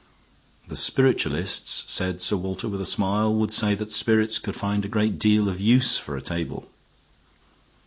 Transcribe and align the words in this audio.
"The 0.67 0.75
spiritualists," 0.75 1.83
said 1.87 2.23
Sir 2.23 2.35
Walter, 2.35 2.67
with 2.67 2.81
a 2.81 2.85
smile, 2.87 3.31
"would 3.35 3.53
say 3.53 3.75
that 3.75 3.91
spirits 3.91 4.39
could 4.39 4.55
find 4.55 4.83
a 4.83 4.87
great 4.87 5.19
deal 5.19 5.47
of 5.47 5.61
use 5.61 5.99
for 5.99 6.17
a 6.17 6.23
table." 6.23 6.67